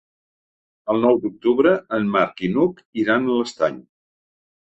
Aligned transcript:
El 0.93 1.01
nou 1.03 1.19
d'octubre 1.25 1.73
en 1.99 2.09
Marc 2.15 2.43
i 2.47 2.51
n'Hug 2.55 2.81
iran 3.03 3.27
a 3.33 3.37
l'Estany. 3.43 3.77